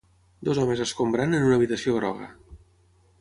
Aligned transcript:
Dos 0.47 0.61
homes 0.61 0.81
escombrant 0.85 1.37
en 1.41 1.45
una 1.49 1.59
habitació 1.59 1.95
groga 1.99 2.31